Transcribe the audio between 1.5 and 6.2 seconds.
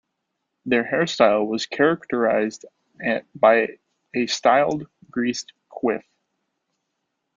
characterised by a styled, greased quiff.